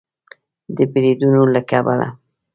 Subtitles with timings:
[0.75, 2.07] د بریدونو له کبله